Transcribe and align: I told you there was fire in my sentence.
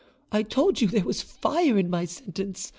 I 0.31 0.41
told 0.41 0.81
you 0.81 0.87
there 0.87 1.03
was 1.03 1.21
fire 1.21 1.77
in 1.77 1.87
my 1.87 2.05
sentence. 2.05 2.69